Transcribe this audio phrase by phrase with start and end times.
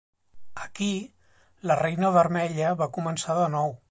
[0.63, 0.87] Aquí,
[1.71, 3.77] la reina vermella va començar de nou.